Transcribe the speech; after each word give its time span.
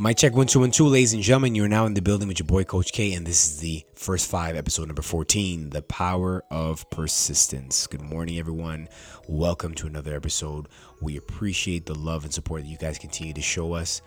My 0.00 0.14
check 0.14 0.32
one 0.32 0.46
two 0.46 0.60
one 0.60 0.70
two, 0.70 0.86
ladies 0.86 1.12
and 1.12 1.22
gentlemen. 1.22 1.54
You're 1.54 1.68
now 1.68 1.84
in 1.84 1.92
the 1.92 2.00
building 2.00 2.26
with 2.26 2.38
your 2.38 2.46
boy 2.46 2.64
Coach 2.64 2.90
K, 2.90 3.12
and 3.12 3.26
this 3.26 3.46
is 3.46 3.60
the 3.60 3.84
first 3.94 4.30
five, 4.30 4.56
episode 4.56 4.86
number 4.86 5.02
fourteen, 5.02 5.68
the 5.68 5.82
power 5.82 6.42
of 6.50 6.88
persistence. 6.88 7.86
Good 7.86 8.00
morning, 8.00 8.38
everyone. 8.38 8.88
Welcome 9.28 9.74
to 9.74 9.86
another 9.86 10.16
episode. 10.16 10.68
We 11.02 11.18
appreciate 11.18 11.84
the 11.84 11.94
love 11.94 12.24
and 12.24 12.32
support 12.32 12.62
that 12.62 12.68
you 12.68 12.78
guys 12.78 12.98
continue 12.98 13.34
to 13.34 13.42
show 13.42 13.74
us. 13.74 14.00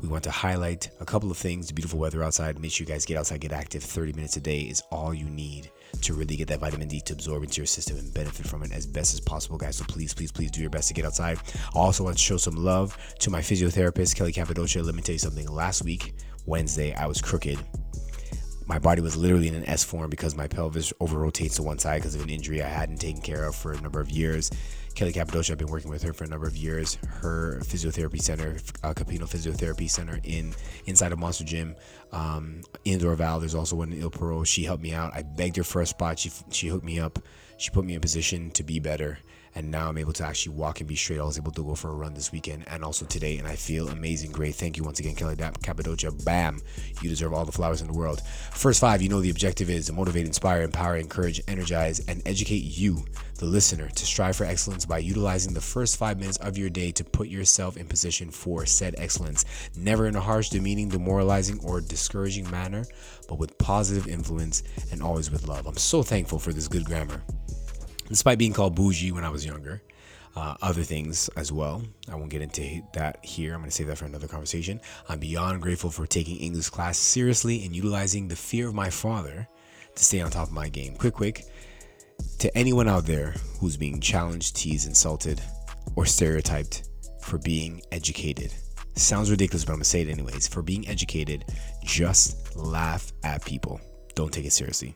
We 0.00 0.08
want 0.08 0.22
to 0.24 0.30
highlight 0.30 0.90
a 1.00 1.04
couple 1.04 1.30
of 1.30 1.36
things. 1.36 1.66
The 1.66 1.74
beautiful 1.74 1.98
weather 1.98 2.22
outside. 2.22 2.58
Make 2.60 2.70
sure 2.70 2.86
you 2.86 2.92
guys 2.92 3.04
get 3.04 3.16
outside, 3.16 3.40
get 3.40 3.52
active. 3.52 3.82
30 3.82 4.12
minutes 4.12 4.36
a 4.36 4.40
day 4.40 4.60
is 4.60 4.80
all 4.92 5.12
you 5.12 5.24
need 5.24 5.70
to 6.02 6.14
really 6.14 6.36
get 6.36 6.46
that 6.48 6.60
vitamin 6.60 6.86
D 6.86 7.00
to 7.00 7.14
absorb 7.14 7.42
into 7.42 7.60
your 7.60 7.66
system 7.66 7.96
and 7.96 8.12
benefit 8.14 8.46
from 8.46 8.62
it 8.62 8.72
as 8.72 8.86
best 8.86 9.12
as 9.14 9.20
possible, 9.20 9.58
guys. 9.58 9.76
So 9.76 9.84
please, 9.88 10.14
please, 10.14 10.30
please 10.30 10.50
do 10.50 10.60
your 10.60 10.70
best 10.70 10.88
to 10.88 10.94
get 10.94 11.04
outside. 11.04 11.38
I 11.74 11.78
also 11.78 12.04
want 12.04 12.16
to 12.16 12.22
show 12.22 12.36
some 12.36 12.54
love 12.54 12.96
to 13.18 13.30
my 13.30 13.40
physiotherapist, 13.40 14.14
Kelly 14.14 14.32
Cappadocia. 14.32 14.82
Let 14.82 14.94
me 14.94 15.02
tell 15.02 15.14
you 15.14 15.18
something. 15.18 15.48
Last 15.48 15.84
week, 15.84 16.14
Wednesday, 16.46 16.94
I 16.94 17.06
was 17.06 17.20
crooked 17.20 17.58
my 18.68 18.78
body 18.78 19.00
was 19.00 19.16
literally 19.16 19.48
in 19.48 19.54
an 19.54 19.64
S 19.64 19.82
form 19.82 20.10
because 20.10 20.36
my 20.36 20.46
pelvis 20.46 20.92
over 21.00 21.18
rotates 21.18 21.56
to 21.56 21.62
one 21.62 21.78
side 21.78 22.02
because 22.02 22.14
of 22.14 22.22
an 22.22 22.28
injury 22.28 22.62
I 22.62 22.68
hadn't 22.68 22.98
taken 22.98 23.22
care 23.22 23.46
of 23.46 23.56
for 23.56 23.72
a 23.72 23.80
number 23.80 23.98
of 23.98 24.10
years. 24.10 24.50
Kelly 24.98 25.12
Cappadocia, 25.12 25.52
I've 25.52 25.58
been 25.58 25.68
working 25.68 25.92
with 25.92 26.02
her 26.02 26.12
for 26.12 26.24
a 26.24 26.26
number 26.26 26.48
of 26.48 26.56
years. 26.56 26.96
Her 27.06 27.60
physiotherapy 27.62 28.20
center, 28.20 28.56
uh, 28.82 28.92
Capino 28.94 29.28
Physiotherapy 29.28 29.88
Center 29.88 30.18
in 30.24 30.52
inside 30.86 31.12
of 31.12 31.20
Monster 31.20 31.44
Gym, 31.44 31.76
um, 32.10 32.62
in 32.84 32.98
Dorval. 32.98 33.38
There's 33.38 33.54
also 33.54 33.76
one 33.76 33.92
in 33.92 34.02
Île 34.02 34.10
Perrot. 34.10 34.48
She 34.48 34.64
helped 34.64 34.82
me 34.82 34.92
out. 34.92 35.14
I 35.14 35.22
begged 35.22 35.54
her 35.54 35.62
for 35.62 35.82
a 35.82 35.86
spot. 35.86 36.18
She 36.18 36.32
she 36.50 36.66
hooked 36.66 36.84
me 36.84 36.98
up. 36.98 37.20
She 37.58 37.70
put 37.70 37.84
me 37.84 37.94
in 37.94 38.00
position 38.00 38.50
to 38.50 38.64
be 38.64 38.80
better 38.80 39.20
and 39.58 39.72
now 39.72 39.88
I'm 39.88 39.98
able 39.98 40.12
to 40.12 40.24
actually 40.24 40.54
walk 40.54 40.78
and 40.78 40.88
be 40.88 40.94
straight. 40.94 41.18
I 41.18 41.24
was 41.24 41.36
able 41.36 41.50
to 41.50 41.64
go 41.64 41.74
for 41.74 41.90
a 41.90 41.94
run 41.94 42.14
this 42.14 42.30
weekend 42.30 42.62
and 42.68 42.84
also 42.84 43.04
today, 43.04 43.38
and 43.38 43.48
I 43.48 43.56
feel 43.56 43.88
amazing. 43.88 44.30
Great. 44.30 44.54
Thank 44.54 44.76
you 44.76 44.84
once 44.84 45.00
again, 45.00 45.16
Kelly 45.16 45.34
Dapp, 45.34 45.60
Cappadocia. 45.64 46.12
Bam. 46.12 46.60
You 47.02 47.08
deserve 47.08 47.34
all 47.34 47.44
the 47.44 47.50
flowers 47.50 47.80
in 47.80 47.88
the 47.88 47.92
world. 47.92 48.22
First 48.52 48.80
five, 48.80 49.02
you 49.02 49.08
know 49.08 49.20
the 49.20 49.30
objective 49.30 49.68
is 49.68 49.86
to 49.86 49.92
motivate, 49.92 50.26
inspire, 50.26 50.62
empower, 50.62 50.96
encourage, 50.96 51.42
energize, 51.48 51.98
and 52.06 52.22
educate 52.24 52.62
you, 52.62 53.04
the 53.38 53.46
listener, 53.46 53.88
to 53.88 54.06
strive 54.06 54.36
for 54.36 54.44
excellence 54.44 54.86
by 54.86 54.98
utilizing 54.98 55.54
the 55.54 55.60
first 55.60 55.96
five 55.96 56.20
minutes 56.20 56.38
of 56.38 56.56
your 56.56 56.70
day 56.70 56.92
to 56.92 57.02
put 57.02 57.26
yourself 57.26 57.76
in 57.76 57.88
position 57.88 58.30
for 58.30 58.64
said 58.64 58.94
excellence. 58.96 59.44
Never 59.76 60.06
in 60.06 60.14
a 60.14 60.20
harsh, 60.20 60.50
demeaning, 60.50 60.88
demoralizing, 60.88 61.58
or 61.64 61.80
discouraging 61.80 62.48
manner, 62.48 62.84
but 63.28 63.40
with 63.40 63.58
positive 63.58 64.06
influence 64.06 64.62
and 64.92 65.02
always 65.02 65.32
with 65.32 65.48
love. 65.48 65.66
I'm 65.66 65.76
so 65.76 66.04
thankful 66.04 66.38
for 66.38 66.52
this 66.52 66.68
good 66.68 66.84
grammar 66.84 67.24
despite 68.08 68.38
being 68.38 68.52
called 68.52 68.74
bougie 68.74 69.12
when 69.12 69.24
I 69.24 69.28
was 69.28 69.44
younger. 69.44 69.82
Uh, 70.36 70.54
other 70.62 70.84
things 70.84 71.28
as 71.36 71.50
well. 71.50 71.82
I 72.08 72.14
won't 72.14 72.30
get 72.30 72.42
into 72.42 72.82
that 72.92 73.24
here. 73.24 73.54
I'm 73.54 73.60
going 73.60 73.70
to 73.70 73.74
save 73.74 73.88
that 73.88 73.98
for 73.98 74.04
another 74.04 74.28
conversation. 74.28 74.80
I'm 75.08 75.18
beyond 75.18 75.62
grateful 75.62 75.90
for 75.90 76.06
taking 76.06 76.36
English 76.36 76.68
class 76.68 76.96
seriously 76.96 77.64
and 77.64 77.74
utilizing 77.74 78.28
the 78.28 78.36
fear 78.36 78.68
of 78.68 78.74
my 78.74 78.88
father 78.88 79.48
to 79.96 80.04
stay 80.04 80.20
on 80.20 80.30
top 80.30 80.46
of 80.46 80.52
my 80.52 80.68
game. 80.68 80.94
Quick, 80.94 81.14
quick. 81.14 81.44
To 82.38 82.56
anyone 82.56 82.88
out 82.88 83.04
there 83.04 83.34
who's 83.58 83.76
being 83.76 84.00
challenged, 84.00 84.54
teased, 84.54 84.86
insulted, 84.86 85.40
or 85.96 86.06
stereotyped 86.06 86.88
for 87.20 87.38
being 87.38 87.82
educated, 87.90 88.52
sounds 88.94 89.30
ridiculous, 89.30 89.64
but 89.64 89.72
I'm 89.72 89.78
going 89.78 89.84
to 89.84 89.88
say 89.88 90.02
it 90.02 90.08
anyways. 90.08 90.46
For 90.46 90.62
being 90.62 90.86
educated, 90.86 91.46
just 91.82 92.54
laugh 92.54 93.12
at 93.24 93.44
people. 93.44 93.80
Don't 94.14 94.32
take 94.32 94.44
it 94.44 94.52
seriously. 94.52 94.94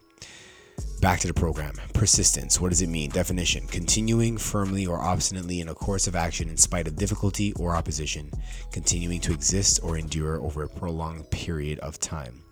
Back 1.01 1.19
to 1.21 1.27
the 1.27 1.35
program. 1.35 1.75
Persistence. 1.95 2.61
What 2.61 2.71
does 2.71 2.81
it 2.81 2.89
mean? 2.89 3.11
Definition 3.11 3.67
continuing 3.67 4.39
firmly 4.39 4.87
or 4.87 5.01
obstinately 5.01 5.61
in 5.61 5.69
a 5.69 5.75
course 5.75 6.07
of 6.07 6.15
action 6.15 6.49
in 6.49 6.57
spite 6.57 6.87
of 6.87 6.95
difficulty 6.95 7.53
or 7.55 7.75
opposition, 7.75 8.31
continuing 8.71 9.21
to 9.23 9.33
exist 9.33 9.81
or 9.83 9.99
endure 9.99 10.41
over 10.41 10.63
a 10.63 10.69
prolonged 10.69 11.29
period 11.31 11.81
of 11.81 11.99
time. 11.99 12.43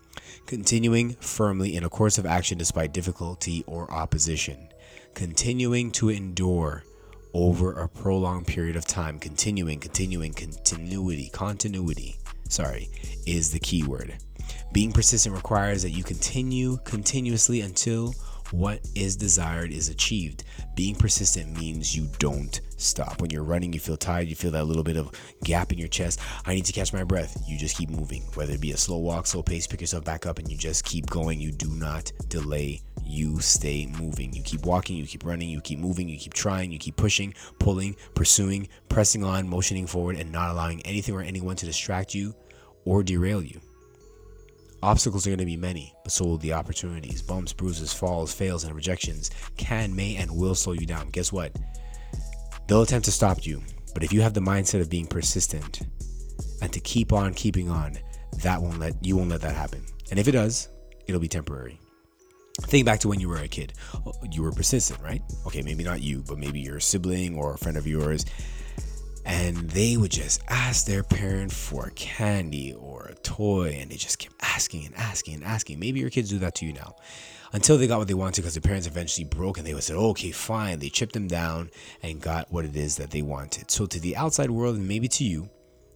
Continuing 0.47 1.15
firmly 1.21 1.77
in 1.77 1.85
a 1.85 1.89
course 1.89 2.19
of 2.19 2.27
action 2.27 2.59
despite 2.59 2.93
difficulty 2.93 3.63
or 3.69 3.89
opposition, 3.93 4.69
continuing 5.15 5.93
to 5.93 6.09
endure 6.09 6.83
over 7.35 7.73
a 7.75 7.89
prolonged 7.89 8.49
period 8.49 8.75
of 8.75 8.85
time. 8.85 9.19
Continuing, 9.21 9.79
continuing, 9.79 10.33
continuity, 10.33 11.31
continuity, 11.33 12.17
sorry, 12.49 12.91
is 13.27 13.53
the 13.53 13.61
key 13.61 13.85
word. 13.85 14.17
Being 14.73 14.93
persistent 14.93 15.35
requires 15.35 15.83
that 15.83 15.91
you 15.91 16.05
continue 16.05 16.79
continuously 16.85 17.63
until 17.63 18.15
what 18.53 18.81
is 18.95 19.17
desired 19.17 19.73
is 19.73 19.89
achieved. 19.89 20.45
Being 20.77 20.95
persistent 20.95 21.57
means 21.57 21.97
you 21.97 22.09
don't 22.19 22.61
stop. 22.77 23.21
When 23.21 23.31
you're 23.31 23.43
running, 23.43 23.73
you 23.73 23.81
feel 23.81 23.97
tired, 23.97 24.29
you 24.29 24.37
feel 24.37 24.53
that 24.53 24.65
little 24.65 24.85
bit 24.85 24.97
of 24.97 25.11
gap 25.43 25.73
in 25.73 25.79
your 25.79 25.89
chest. 25.89 26.21
I 26.47 26.55
need 26.55 26.65
to 26.67 26.73
catch 26.73 26.93
my 26.93 27.03
breath. 27.03 27.43
You 27.49 27.59
just 27.59 27.77
keep 27.77 27.91
moving. 27.91 28.23
Whether 28.35 28.55
it 28.55 28.61
be 28.61 28.71
a 28.71 28.77
slow 28.77 28.99
walk, 28.99 29.27
slow 29.27 29.43
pace, 29.43 29.67
pick 29.67 29.81
yourself 29.81 30.05
back 30.05 30.25
up 30.25 30.39
and 30.39 30.49
you 30.49 30.57
just 30.57 30.85
keep 30.85 31.07
going. 31.11 31.41
You 31.41 31.51
do 31.51 31.71
not 31.71 32.13
delay. 32.29 32.81
You 33.05 33.41
stay 33.41 33.87
moving. 33.87 34.33
You 34.33 34.43
keep 34.43 34.65
walking, 34.65 34.97
you 34.97 35.07
keep 35.07 35.25
running, 35.25 35.49
you 35.49 35.61
keep 35.61 35.81
moving, 35.81 36.09
you 36.09 36.17
keep 36.17 36.35
trying, 36.35 36.71
you 36.71 36.79
keep 36.79 36.97
pushing, 36.97 37.35
pulling, 37.59 37.97
pursuing, 38.15 38.69
pressing 38.89 39.25
on, 39.25 39.49
motioning 39.49 39.89
forward, 39.89 40.17
and 40.17 40.31
not 40.31 40.51
allowing 40.51 40.81
anything 40.83 41.15
or 41.15 41.23
anyone 41.23 41.57
to 41.57 41.67
distract 41.67 42.15
you 42.15 42.35
or 42.85 43.03
derail 43.03 43.43
you. 43.43 43.61
Obstacles 44.83 45.27
are 45.27 45.31
going 45.31 45.39
to 45.39 45.45
be 45.45 45.57
many, 45.57 45.95
but 46.03 46.13
so 46.13 46.25
will 46.25 46.39
the 46.39 46.55
opportunities. 46.55 47.21
Bumps, 47.21 47.53
bruises, 47.53 47.93
falls, 47.93 48.33
fails, 48.33 48.65
and 48.65 48.75
rejections 48.75 49.31
can, 49.57 49.95
may, 49.95 50.17
and 50.17 50.35
will 50.35 50.55
slow 50.55 50.73
you 50.73 50.87
down. 50.87 51.11
Guess 51.11 51.33
what? 51.33 51.55
They'll 52.67 52.83
attempt 52.83 53.05
to 53.05 53.13
stop 53.13 53.45
you, 53.45 53.63
but 53.93 54.03
if 54.03 54.13
you 54.13 54.23
have 54.23 54.33
the 54.33 54.41
mindset 54.41 54.81
of 54.81 54.89
being 54.89 55.07
persistent 55.07 55.83
and 56.63 56.73
to 56.73 56.81
keep 56.81 57.13
on 57.13 57.35
keeping 57.35 57.69
on, 57.69 57.99
that 58.43 58.63
won't 58.63 58.79
let 58.79 58.95
you 59.05 59.17
won't 59.17 59.29
let 59.29 59.43
that 59.43 59.55
happen. 59.55 59.85
And 60.11 60.19
if 60.19 60.29
it 60.29 60.33
does, 60.33 60.69
it'll 61.07 61.21
be 61.21 61.29
temporary. 61.29 61.79
Think 62.63 62.87
back 62.87 63.01
to 63.01 63.09
when 63.09 63.21
you 63.21 63.29
were 63.29 63.39
a 63.39 63.49
kid. 63.49 63.75
You 64.31 64.43
were 64.43 64.53
persistent, 64.53 65.01
right? 65.01 65.23
Okay, 65.47 65.63
maybe 65.63 65.85
not 65.85 66.03
you, 66.03 66.23
but 66.27 66.39
maybe 66.39 66.61
your 66.61 66.81
sibling 66.81 67.37
or 67.37 67.55
a 67.55 67.59
friend 67.59 67.77
of 67.77 67.87
yours 67.87 68.25
they 69.73 69.97
would 69.97 70.11
just 70.11 70.43
ask 70.49 70.87
their 70.87 71.05
parent 71.05 71.53
for 71.53 71.93
candy 71.95 72.73
or 72.73 73.07
a 73.07 73.15
toy 73.17 73.79
and 73.81 73.91
they 73.91 73.97
just 73.97 74.19
kept 74.19 74.35
asking 74.41 74.85
and 74.87 74.97
asking 74.97 75.35
and 75.35 75.45
asking. 75.45 75.79
Maybe 75.79 76.01
your 76.01 76.11
kids 76.11 76.31
do 76.31 76.39
that 76.41 76.57
to 76.57 76.67
you 76.67 76.73
now. 76.73 76.97
Until 77.53 77.79
they 77.79 77.87
got 77.87 77.99
what 77.99 78.09
they 78.09 78.15
wanted 78.15 78.43
because 78.43 78.55
the 78.55 78.61
parents 78.61 78.87
eventually 78.87 79.25
broke 79.25 79.59
and 79.59 79.67
they 79.67 79.75
would 79.75 79.85
say 79.85 79.95
okay 79.95 80.33
fine. 80.33 80.79
They 80.79 80.89
chipped 80.89 81.13
them 81.13 81.29
down 81.29 81.71
and 82.03 82.21
got 82.21 82.53
what 82.53 82.65
it 82.65 82.77
is 82.77 82.97
that 82.97 83.11
they 83.11 83.23
wanted. 83.23 83.71
So 83.71 83.87
to 83.87 84.01
the 84.01 84.17
outside 84.17 84.51
world 84.51 84.77
and 84.77 84.89
maybe 84.89 85.09
to 85.09 85.25
you 85.25 85.49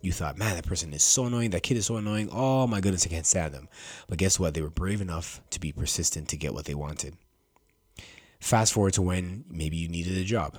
you 0.02 0.12
thought 0.12 0.36
man 0.36 0.54
that 0.54 0.66
person 0.66 0.92
is 0.92 1.02
so 1.02 1.26
annoying. 1.26 1.50
That 1.50 1.62
kid 1.62 1.76
is 1.76 1.86
so 1.86 1.96
annoying. 1.96 2.28
Oh 2.30 2.66
my 2.66 2.80
goodness 2.80 3.06
i 3.06 3.10
can't 3.10 3.26
stand 3.26 3.54
them. 3.54 3.68
But 4.08 4.18
guess 4.18 4.38
what? 4.38 4.54
They 4.54 4.62
were 4.62 4.70
brave 4.70 5.00
enough 5.00 5.40
to 5.50 5.60
be 5.60 5.72
persistent 5.72 6.28
to 6.28 6.36
get 6.36 6.54
what 6.54 6.66
they 6.66 6.74
wanted. 6.74 7.16
Fast 8.38 8.72
forward 8.72 8.92
to 8.94 9.02
when 9.02 9.44
maybe 9.48 9.76
you 9.76 9.88
needed 9.88 10.16
a 10.18 10.24
job 10.24 10.58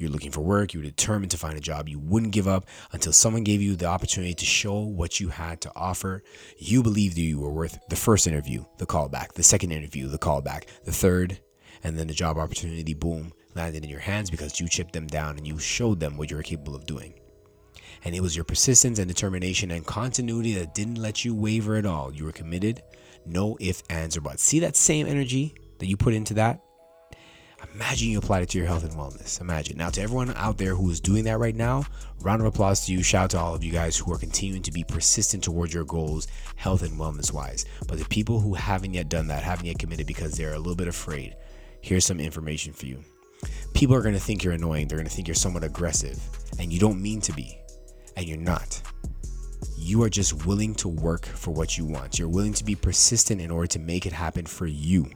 you're 0.00 0.10
looking 0.10 0.30
for 0.30 0.40
work, 0.40 0.72
you're 0.72 0.82
determined 0.82 1.30
to 1.32 1.36
find 1.36 1.56
a 1.56 1.60
job. 1.60 1.88
You 1.88 1.98
wouldn't 1.98 2.32
give 2.32 2.48
up 2.48 2.66
until 2.92 3.12
someone 3.12 3.44
gave 3.44 3.60
you 3.60 3.76
the 3.76 3.86
opportunity 3.86 4.34
to 4.34 4.44
show 4.44 4.80
what 4.80 5.20
you 5.20 5.28
had 5.28 5.60
to 5.62 5.72
offer. 5.76 6.22
You 6.58 6.82
believed 6.82 7.16
that 7.16 7.22
you 7.22 7.38
were 7.38 7.52
worth 7.52 7.78
the 7.88 7.96
first 7.96 8.26
interview, 8.26 8.64
the 8.78 8.86
callback, 8.86 9.34
the 9.34 9.42
second 9.42 9.72
interview, 9.72 10.08
the 10.08 10.18
callback, 10.18 10.64
the 10.84 10.92
third, 10.92 11.40
and 11.84 11.98
then 11.98 12.06
the 12.06 12.14
job 12.14 12.38
opportunity, 12.38 12.94
boom, 12.94 13.32
landed 13.54 13.84
in 13.84 13.90
your 13.90 14.00
hands 14.00 14.30
because 14.30 14.58
you 14.60 14.68
chipped 14.68 14.92
them 14.92 15.06
down 15.06 15.36
and 15.36 15.46
you 15.46 15.58
showed 15.58 16.00
them 16.00 16.16
what 16.16 16.30
you 16.30 16.36
were 16.36 16.42
capable 16.42 16.74
of 16.74 16.86
doing. 16.86 17.14
And 18.04 18.14
it 18.14 18.22
was 18.22 18.34
your 18.34 18.44
persistence 18.44 18.98
and 18.98 19.08
determination 19.08 19.70
and 19.70 19.84
continuity 19.84 20.54
that 20.54 20.74
didn't 20.74 20.96
let 20.96 21.24
you 21.24 21.34
waver 21.34 21.76
at 21.76 21.84
all. 21.84 22.14
You 22.14 22.24
were 22.24 22.32
committed, 22.32 22.82
no 23.26 23.58
ifs, 23.60 23.82
ands, 23.90 24.16
or 24.16 24.22
buts. 24.22 24.42
See 24.42 24.60
that 24.60 24.76
same 24.76 25.06
energy 25.06 25.54
that 25.78 25.86
you 25.86 25.96
put 25.96 26.14
into 26.14 26.34
that? 26.34 26.62
Imagine 27.74 28.10
you 28.10 28.18
applied 28.18 28.42
it 28.42 28.48
to 28.50 28.58
your 28.58 28.66
health 28.66 28.84
and 28.84 28.92
wellness. 28.94 29.40
Imagine. 29.40 29.76
Now, 29.76 29.90
to 29.90 30.00
everyone 30.00 30.32
out 30.36 30.58
there 30.58 30.74
who 30.74 30.90
is 30.90 31.00
doing 31.00 31.24
that 31.24 31.38
right 31.38 31.54
now, 31.54 31.84
round 32.20 32.40
of 32.40 32.46
applause 32.46 32.84
to 32.86 32.92
you. 32.92 33.02
Shout 33.02 33.24
out 33.24 33.30
to 33.30 33.38
all 33.38 33.54
of 33.54 33.64
you 33.64 33.70
guys 33.70 33.96
who 33.96 34.12
are 34.12 34.18
continuing 34.18 34.62
to 34.62 34.72
be 34.72 34.84
persistent 34.84 35.44
towards 35.44 35.72
your 35.72 35.84
goals, 35.84 36.26
health 36.56 36.82
and 36.82 36.98
wellness 36.98 37.32
wise. 37.32 37.64
But 37.86 37.98
the 37.98 38.04
people 38.06 38.40
who 38.40 38.54
haven't 38.54 38.94
yet 38.94 39.08
done 39.08 39.28
that, 39.28 39.42
haven't 39.42 39.66
yet 39.66 39.78
committed 39.78 40.06
because 40.06 40.32
they're 40.32 40.54
a 40.54 40.58
little 40.58 40.74
bit 40.74 40.88
afraid, 40.88 41.36
here's 41.80 42.04
some 42.04 42.20
information 42.20 42.72
for 42.72 42.86
you. 42.86 43.02
People 43.72 43.94
are 43.94 44.02
going 44.02 44.14
to 44.14 44.20
think 44.20 44.42
you're 44.42 44.52
annoying. 44.52 44.88
They're 44.88 44.98
going 44.98 45.08
to 45.08 45.14
think 45.14 45.28
you're 45.28 45.34
somewhat 45.34 45.64
aggressive, 45.64 46.18
and 46.58 46.72
you 46.72 46.78
don't 46.78 47.00
mean 47.00 47.20
to 47.22 47.32
be, 47.32 47.58
and 48.16 48.26
you're 48.26 48.36
not. 48.36 48.82
You 49.76 50.02
are 50.02 50.10
just 50.10 50.44
willing 50.44 50.74
to 50.76 50.88
work 50.88 51.24
for 51.24 51.52
what 51.52 51.78
you 51.78 51.84
want. 51.84 52.18
You're 52.18 52.28
willing 52.28 52.52
to 52.54 52.64
be 52.64 52.74
persistent 52.74 53.40
in 53.40 53.50
order 53.50 53.66
to 53.68 53.78
make 53.78 54.06
it 54.06 54.12
happen 54.12 54.44
for 54.44 54.66
you 54.66 55.10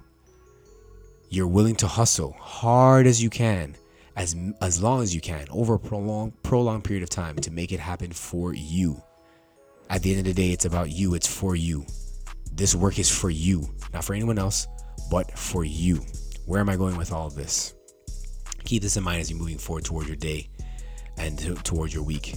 you're 1.34 1.46
willing 1.48 1.74
to 1.76 1.86
hustle 1.86 2.32
hard 2.38 3.06
as 3.06 3.22
you 3.22 3.28
can 3.28 3.76
as 4.16 4.36
as 4.60 4.82
long 4.82 5.02
as 5.02 5.14
you 5.14 5.20
can 5.20 5.46
over 5.50 5.74
a 5.74 5.78
prolonged 5.78 6.40
prolonged 6.42 6.84
period 6.84 7.02
of 7.02 7.10
time 7.10 7.36
to 7.36 7.50
make 7.50 7.72
it 7.72 7.80
happen 7.80 8.12
for 8.12 8.54
you. 8.54 9.02
At 9.90 10.02
the 10.02 10.10
end 10.10 10.20
of 10.20 10.26
the 10.26 10.34
day 10.34 10.52
it's 10.52 10.64
about 10.64 10.90
you. 10.90 11.14
It's 11.14 11.26
for 11.26 11.56
you. 11.56 11.84
This 12.52 12.74
work 12.74 12.98
is 12.98 13.10
for 13.10 13.30
you 13.30 13.68
not 13.92 14.04
for 14.04 14.14
anyone 14.14 14.38
else 14.38 14.68
but 15.10 15.36
for 15.36 15.64
you. 15.64 16.00
Where 16.46 16.60
am 16.60 16.68
i 16.68 16.76
going 16.76 16.96
with 16.96 17.12
all 17.12 17.26
of 17.26 17.34
this? 17.34 17.74
Keep 18.64 18.82
this 18.82 18.96
in 18.96 19.02
mind 19.02 19.20
as 19.20 19.30
you're 19.30 19.38
moving 19.38 19.58
forward 19.58 19.84
toward 19.84 20.06
your 20.06 20.16
day 20.16 20.48
and 21.18 21.38
to, 21.40 21.54
towards 21.56 21.92
your 21.92 22.02
week. 22.02 22.34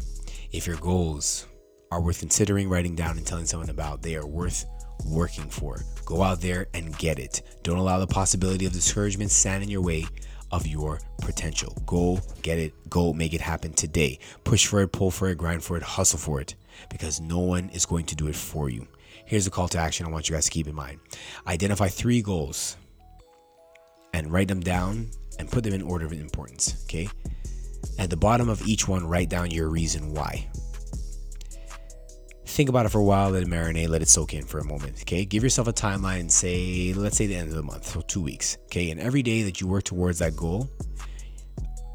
If 0.51 0.67
your 0.67 0.77
goals 0.77 1.47
are 1.91 2.01
worth 2.01 2.19
considering 2.19 2.69
writing 2.69 2.95
down 2.95 3.17
and 3.17 3.25
telling 3.25 3.45
someone 3.45 3.69
about. 3.69 4.01
They 4.01 4.15
are 4.15 4.25
worth 4.25 4.65
working 5.05 5.49
for. 5.49 5.81
Go 6.05 6.23
out 6.23 6.41
there 6.41 6.67
and 6.73 6.97
get 6.97 7.19
it. 7.19 7.41
Don't 7.63 7.77
allow 7.77 7.99
the 7.99 8.07
possibility 8.07 8.65
of 8.65 8.73
discouragement 8.73 9.31
stand 9.31 9.63
in 9.63 9.69
your 9.69 9.81
way 9.81 10.05
of 10.51 10.65
your 10.65 10.99
potential. 11.21 11.75
Go 11.85 12.19
get 12.41 12.59
it. 12.59 12.73
Go 12.89 13.13
make 13.13 13.33
it 13.33 13.41
happen 13.41 13.73
today. 13.73 14.19
Push 14.43 14.67
for 14.67 14.81
it, 14.81 14.91
pull 14.91 15.11
for 15.11 15.29
it, 15.29 15.37
grind 15.37 15.63
for 15.63 15.77
it, 15.77 15.83
hustle 15.83 16.19
for 16.19 16.39
it 16.39 16.55
because 16.89 17.19
no 17.19 17.39
one 17.39 17.69
is 17.69 17.85
going 17.85 18.05
to 18.05 18.15
do 18.15 18.27
it 18.27 18.35
for 18.35 18.69
you. 18.69 18.87
Here's 19.25 19.47
a 19.47 19.51
call 19.51 19.67
to 19.69 19.77
action 19.77 20.05
I 20.05 20.09
want 20.09 20.29
you 20.29 20.35
guys 20.35 20.45
to 20.45 20.51
keep 20.51 20.67
in 20.67 20.75
mind. 20.75 20.99
Identify 21.45 21.89
three 21.89 22.21
goals 22.21 22.77
and 24.13 24.31
write 24.31 24.47
them 24.47 24.61
down 24.61 25.09
and 25.37 25.51
put 25.51 25.63
them 25.63 25.73
in 25.73 25.81
order 25.81 26.05
of 26.05 26.13
importance. 26.13 26.83
Okay. 26.85 27.09
At 27.99 28.09
the 28.09 28.17
bottom 28.17 28.47
of 28.47 28.65
each 28.67 28.87
one, 28.87 29.05
write 29.05 29.29
down 29.29 29.51
your 29.51 29.69
reason 29.69 30.13
why. 30.13 30.47
Think 32.57 32.69
about 32.69 32.87
it 32.87 32.89
for 32.89 32.97
a 32.97 33.03
while, 33.03 33.29
let 33.29 33.43
it 33.43 33.47
marinate, 33.47 33.87
let 33.87 34.01
it 34.01 34.07
soak 34.07 34.33
in 34.33 34.43
for 34.43 34.57
a 34.57 34.63
moment. 34.63 35.01
Okay. 35.01 35.25
Give 35.25 35.43
yourself 35.43 35.67
a 35.67 35.73
timeline 35.73 36.21
and 36.21 36.31
say, 36.31 36.91
let's 36.91 37.15
say 37.15 37.27
the 37.27 37.35
end 37.35 37.49
of 37.49 37.55
the 37.55 37.61
month, 37.61 37.85
so 37.85 38.01
two 38.01 38.19
weeks. 38.19 38.57
Okay. 38.63 38.89
And 38.89 38.99
every 38.99 39.21
day 39.21 39.43
that 39.43 39.61
you 39.61 39.67
work 39.67 39.83
towards 39.83 40.17
that 40.17 40.35
goal, 40.35 40.67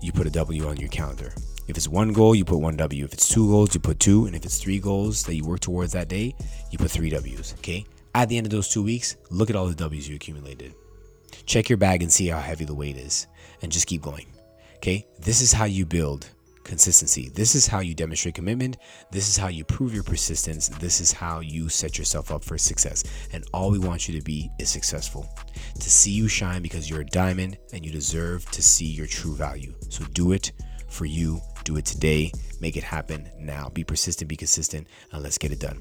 you 0.01 0.13
put 0.13 0.29
a 0.29 0.31
W 0.31 0.69
on 0.69 0.77
your 0.77 0.89
calendar. 0.91 1.35
If 1.67 1.77
it's 1.77 1.89
one 1.89 2.13
goal, 2.13 2.37
you 2.37 2.45
put 2.45 2.59
one 2.59 2.77
W. 2.77 3.05
If 3.05 3.13
it's 3.13 3.29
two 3.29 3.49
goals, 3.49 3.75
you 3.75 3.81
put 3.81 3.99
two. 3.99 4.27
And 4.27 4.37
if 4.37 4.45
it's 4.45 4.59
three 4.59 4.79
goals 4.79 5.25
that 5.25 5.35
you 5.35 5.45
work 5.45 5.59
towards 5.59 5.95
that 5.95 6.07
day, 6.07 6.33
you 6.71 6.79
put 6.79 6.93
three 6.93 7.11
W's. 7.11 7.55
Okay. 7.55 7.85
At 8.15 8.29
the 8.29 8.37
end 8.37 8.47
of 8.47 8.53
those 8.53 8.69
two 8.69 8.85
weeks, 8.85 9.17
look 9.31 9.51
at 9.51 9.57
all 9.57 9.67
the 9.67 9.75
W's 9.75 10.09
you 10.09 10.15
accumulated. 10.15 10.75
Check 11.45 11.71
your 11.71 11.77
bag 11.79 12.03
and 12.03 12.13
see 12.13 12.29
how 12.29 12.39
heavy 12.39 12.67
the 12.67 12.75
weight 12.77 12.97
is, 12.97 13.27
and 13.63 13.73
just 13.73 13.89
keep 13.89 14.01
going. 14.01 14.27
Okay. 14.77 15.09
This 15.19 15.41
is 15.41 15.53
how 15.53 15.65
you 15.65 15.85
build 15.85 16.29
consistency. 16.65 17.29
This 17.31 17.55
is 17.55 17.67
how 17.67 17.81
you 17.81 17.95
demonstrate 17.95 18.35
commitment. 18.35 18.77
This 19.11 19.29
is 19.29 19.37
how 19.37 19.49
you 19.49 19.65
prove 19.65 19.95
your 19.95 20.03
persistence. 20.03 20.69
This 20.69 21.01
is 21.01 21.13
how 21.13 21.41
you 21.41 21.69
set 21.69 21.99
yourself 21.99 22.31
up 22.31 22.45
for 22.45 22.59
success. 22.59 23.05
And 23.33 23.45
all 23.53 23.71
we 23.71 23.79
want 23.79 24.09
you 24.09 24.19
to 24.19 24.25
be 24.25 24.51
is 24.59 24.71
successful. 24.71 25.29
To 25.75 25.91
see 25.91 26.13
you 26.13 26.29
shine 26.29 26.63
because 26.63 26.89
you're 26.89 27.01
a 27.01 27.07
diamond 27.07 27.59
and 27.73 27.85
you 27.85 27.93
deserve 27.93 28.49
to 28.51 28.63
see 28.63 28.87
your 28.87 29.07
true 29.07 29.35
value. 29.35 29.75
So 29.89 30.05
do 30.13 30.33
it 30.33 30.53
for 30.89 31.05
you. 31.05 31.41
Do 31.65 31.77
it 31.77 31.85
today. 31.85 32.33
Make 32.61 32.77
it 32.77 32.85
happen 32.85 33.29
now. 33.39 33.69
Be 33.71 33.85
persistent, 33.85 34.29
be 34.29 34.37
consistent, 34.37 34.87
and 35.13 35.23
let's 35.23 35.39
get 35.39 35.53
it 35.53 35.61
done. 35.61 35.81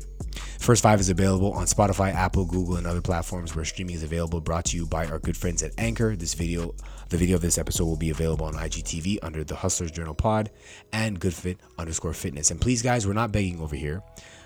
First 0.60 0.84
Five 0.84 1.00
is 1.00 1.10
available 1.10 1.54
on 1.54 1.66
Spotify, 1.66 2.14
Apple, 2.14 2.46
Google, 2.46 2.78
and 2.78 2.88
other 2.88 3.02
platforms 3.02 3.56
where 3.56 3.66
streaming 3.66 3.96
is 3.96 4.04
available. 4.04 4.42
Brought 4.42 4.66
to 4.66 4.78
you 4.78 4.86
by 4.86 5.06
our 5.08 5.20
good 5.20 5.38
friends 5.38 5.64
at 5.64 5.74
Anchor. 5.78 6.16
This 6.16 6.34
video, 6.34 6.74
the 7.10 7.18
video 7.18 7.36
of 7.36 7.42
this 7.42 7.58
episode 7.58 7.86
will 7.86 7.98
be 7.98 8.10
available 8.10 8.46
on 8.46 8.54
IGTV 8.54 9.20
under 9.22 9.44
the 9.44 9.56
Hustlers 9.56 9.92
Journal 9.92 10.14
Pod 10.14 10.52
and 10.94 11.20
GoodFitt 11.20 11.58
underscore 11.78 12.14
Fitness. 12.14 12.52
And 12.52 12.62
please, 12.62 12.82
guys, 12.82 13.08
we're 13.08 13.14
not 13.14 13.32
begging 13.32 13.60
over 13.60 13.76
here, 13.76 14.02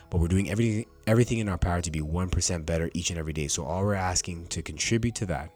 but 0.09 0.19
we're 0.19 0.27
doing 0.27 0.49
everything 0.49 0.85
everything 1.07 1.39
in 1.39 1.49
our 1.49 1.57
power 1.57 1.81
to 1.81 1.91
be 1.91 2.01
one 2.01 2.29
percent 2.29 2.65
better 2.65 2.89
each 2.93 3.09
and 3.09 3.19
every 3.19 3.33
day. 3.33 3.47
So 3.47 3.65
all 3.65 3.83
we're 3.83 3.93
asking 3.93 4.47
to 4.47 4.61
contribute 4.61 5.15
to 5.15 5.25
that 5.27 5.51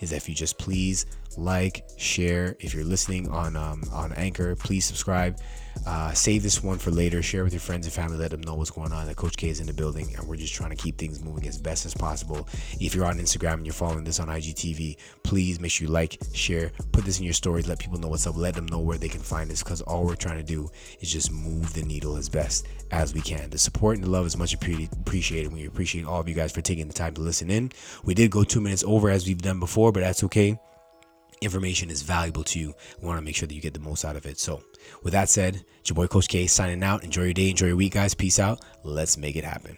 is 0.00 0.12
if 0.12 0.28
you 0.28 0.34
just 0.34 0.58
please 0.58 1.06
like, 1.36 1.84
share. 1.96 2.56
If 2.60 2.74
you're 2.74 2.84
listening 2.84 3.28
on 3.28 3.56
um, 3.56 3.82
on 3.92 4.12
Anchor, 4.12 4.56
please 4.56 4.84
subscribe. 4.84 5.38
Uh, 5.86 6.12
save 6.12 6.42
this 6.42 6.62
one 6.62 6.78
for 6.78 6.90
later. 6.90 7.22
Share 7.22 7.44
with 7.44 7.52
your 7.52 7.60
friends 7.60 7.86
and 7.86 7.92
family. 7.92 8.16
Let 8.16 8.30
them 8.30 8.40
know 8.40 8.54
what's 8.54 8.70
going 8.70 8.92
on. 8.92 9.06
That 9.06 9.16
Coach 9.16 9.36
K 9.36 9.48
is 9.48 9.60
in 9.60 9.66
the 9.66 9.72
building, 9.72 10.14
and 10.16 10.26
we're 10.26 10.36
just 10.36 10.54
trying 10.54 10.70
to 10.70 10.76
keep 10.76 10.98
things 10.98 11.22
moving 11.22 11.46
as 11.46 11.58
best 11.58 11.86
as 11.86 11.94
possible. 11.94 12.48
If 12.80 12.94
you're 12.94 13.06
on 13.06 13.18
Instagram 13.18 13.54
and 13.54 13.66
you're 13.66 13.74
following 13.74 14.04
this 14.04 14.20
on 14.20 14.28
IGTV, 14.28 14.96
please 15.22 15.60
make 15.60 15.70
sure 15.70 15.86
you 15.86 15.92
like, 15.92 16.18
share, 16.32 16.70
put 16.92 17.04
this 17.04 17.18
in 17.18 17.24
your 17.24 17.34
stories. 17.34 17.68
Let 17.68 17.78
people 17.78 17.98
know 17.98 18.08
what's 18.08 18.26
up. 18.26 18.36
Let 18.36 18.54
them 18.54 18.66
know 18.66 18.80
where 18.80 18.98
they 18.98 19.08
can 19.08 19.20
find 19.20 19.50
this, 19.50 19.62
because 19.62 19.82
all 19.82 20.04
we're 20.04 20.14
trying 20.14 20.38
to 20.38 20.44
do 20.44 20.70
is 21.00 21.12
just 21.12 21.32
move 21.32 21.72
the 21.74 21.82
needle 21.82 22.16
as 22.16 22.28
best 22.28 22.66
as 22.90 23.14
we 23.14 23.20
can. 23.20 23.50
The 23.50 23.58
support 23.58 23.96
and 23.96 24.04
the 24.04 24.10
love 24.10 24.26
is 24.26 24.36
much 24.36 24.54
appreciated. 24.54 25.52
We 25.52 25.66
appreciate 25.66 26.06
all 26.06 26.20
of 26.20 26.28
you 26.28 26.34
guys 26.34 26.52
for 26.52 26.62
taking 26.62 26.88
the 26.88 26.94
time 26.94 27.14
to 27.14 27.20
listen 27.20 27.50
in. 27.50 27.72
We 28.04 28.14
did 28.14 28.30
go 28.30 28.44
two 28.44 28.60
minutes 28.60 28.84
over 28.84 29.10
as 29.10 29.26
we've 29.26 29.42
done 29.42 29.60
before, 29.60 29.92
but 29.92 30.00
that's 30.00 30.24
okay 30.24 30.58
information 31.40 31.90
is 31.90 32.02
valuable 32.02 32.44
to 32.44 32.58
you. 32.58 32.74
We 33.00 33.06
want 33.06 33.18
to 33.18 33.24
make 33.24 33.36
sure 33.36 33.46
that 33.46 33.54
you 33.54 33.60
get 33.60 33.74
the 33.74 33.80
most 33.80 34.04
out 34.04 34.16
of 34.16 34.26
it. 34.26 34.38
So, 34.38 34.62
with 35.02 35.12
that 35.12 35.28
said, 35.28 35.64
it's 35.80 35.90
your 35.90 35.94
boy 35.94 36.06
Coach 36.06 36.28
K 36.28 36.46
signing 36.46 36.82
out. 36.82 37.04
Enjoy 37.04 37.24
your 37.24 37.32
day, 37.32 37.50
enjoy 37.50 37.66
your 37.66 37.76
week, 37.76 37.94
guys. 37.94 38.14
Peace 38.14 38.38
out. 38.38 38.64
Let's 38.82 39.16
make 39.16 39.36
it 39.36 39.44
happen. 39.44 39.76